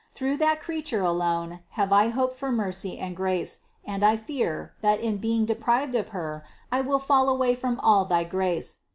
Through 0.15 0.37
that 0.37 0.59
Creature 0.59 1.03
alone 1.03 1.59
have 1.77 1.93
I 1.93 2.07
hoped 2.07 2.33
for 2.35 2.51
mercy 2.51 2.97
and 2.97 3.15
grace* 3.15 3.59
and 3.85 4.03
I 4.03 4.17
fear, 4.17 4.73
that 4.81 4.99
in 4.99 5.17
being 5.17 5.45
deprived 5.45 5.93
of 5.93 6.09
Her, 6.09 6.43
I 6.71 6.81
will 6.81 6.97
fall 6.97 7.29
away 7.29 7.53
from 7.53 7.79
all 7.81 8.05
thy 8.05 8.23
grace. 8.23 8.77